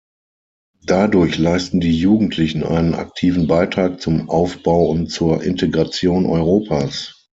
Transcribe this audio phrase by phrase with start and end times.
[0.83, 7.27] Dadurch leisten die Jugendlichen einen aktiven Beitrag zum Aufbau und zur Integration Europas.